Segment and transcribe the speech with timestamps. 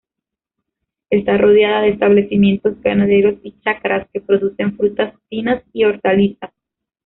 [1.11, 6.49] Está rodeada de establecimientos ganaderos y chacras que producen frutas finas y hortalizas.